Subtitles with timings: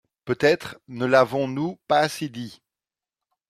[0.25, 2.63] Peut-être ne l’avons-nous pas assez dit.